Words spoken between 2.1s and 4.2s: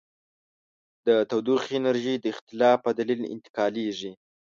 د اختلاف په دلیل انتقالیږي.